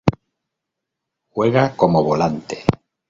Juega 1.29 1.75
como 1.77 2.01
Volante. 2.03 2.65